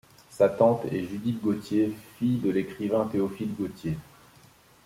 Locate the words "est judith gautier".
0.85-1.93